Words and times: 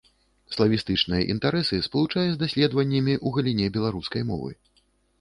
Славістычныя 0.53 1.27
інтарэсы 1.33 1.79
спалучае 1.89 2.25
з 2.31 2.41
даследаваннямі 2.47 3.15
ў 3.25 3.39
галіне 3.39 3.67
беларускай 3.81 4.31
мовы. 4.35 4.51